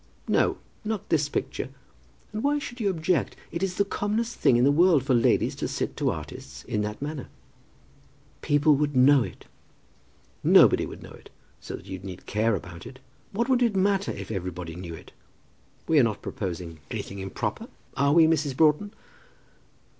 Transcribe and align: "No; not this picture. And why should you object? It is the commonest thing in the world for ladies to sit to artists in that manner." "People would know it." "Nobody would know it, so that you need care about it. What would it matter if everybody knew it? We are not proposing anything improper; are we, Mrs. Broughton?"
"No; 0.27 0.57
not 0.83 1.09
this 1.09 1.29
picture. 1.29 1.69
And 2.33 2.43
why 2.43 2.57
should 2.57 2.79
you 2.79 2.89
object? 2.89 3.35
It 3.51 3.61
is 3.61 3.75
the 3.75 3.85
commonest 3.85 4.35
thing 4.35 4.57
in 4.57 4.63
the 4.63 4.71
world 4.71 5.03
for 5.03 5.13
ladies 5.13 5.53
to 5.57 5.67
sit 5.67 5.95
to 5.97 6.09
artists 6.09 6.63
in 6.63 6.81
that 6.81 7.03
manner." 7.03 7.27
"People 8.41 8.75
would 8.77 8.95
know 8.95 9.21
it." 9.21 9.45
"Nobody 10.43 10.87
would 10.87 11.03
know 11.03 11.11
it, 11.11 11.29
so 11.59 11.75
that 11.75 11.85
you 11.85 11.99
need 11.99 12.25
care 12.25 12.55
about 12.55 12.87
it. 12.87 12.97
What 13.31 13.47
would 13.47 13.61
it 13.61 13.75
matter 13.75 14.11
if 14.11 14.31
everybody 14.31 14.75
knew 14.75 14.95
it? 14.95 15.11
We 15.87 15.99
are 15.99 16.03
not 16.03 16.23
proposing 16.23 16.79
anything 16.89 17.19
improper; 17.19 17.67
are 17.95 18.11
we, 18.13 18.25
Mrs. 18.25 18.57
Broughton?" 18.57 18.95